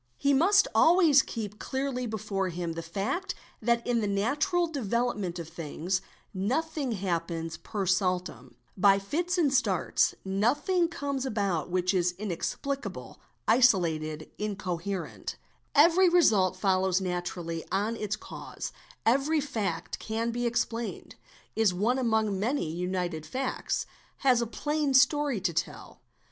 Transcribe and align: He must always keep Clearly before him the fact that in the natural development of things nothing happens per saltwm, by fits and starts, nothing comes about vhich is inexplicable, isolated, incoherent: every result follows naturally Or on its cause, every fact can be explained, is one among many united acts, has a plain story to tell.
He 0.17 0.33
must 0.33 0.67
always 0.73 1.21
keep 1.21 1.59
Clearly 1.59 2.07
before 2.07 2.49
him 2.49 2.73
the 2.73 2.81
fact 2.81 3.35
that 3.61 3.85
in 3.85 4.01
the 4.01 4.07
natural 4.07 4.65
development 4.65 5.37
of 5.37 5.47
things 5.47 6.01
nothing 6.33 6.93
happens 6.93 7.57
per 7.57 7.85
saltwm, 7.85 8.55
by 8.75 8.97
fits 8.97 9.37
and 9.37 9.53
starts, 9.53 10.15
nothing 10.25 10.87
comes 10.87 11.23
about 11.23 11.71
vhich 11.71 11.93
is 11.93 12.15
inexplicable, 12.17 13.19
isolated, 13.47 14.31
incoherent: 14.39 15.35
every 15.75 16.09
result 16.09 16.55
follows 16.55 16.99
naturally 16.99 17.61
Or 17.65 17.67
on 17.73 17.95
its 17.95 18.15
cause, 18.15 18.71
every 19.05 19.39
fact 19.39 19.99
can 19.99 20.31
be 20.31 20.47
explained, 20.47 21.13
is 21.55 21.75
one 21.75 21.99
among 21.99 22.39
many 22.39 22.71
united 22.71 23.27
acts, 23.35 23.85
has 24.25 24.41
a 24.41 24.47
plain 24.47 24.95
story 24.95 25.39
to 25.41 25.53
tell. 25.53 26.01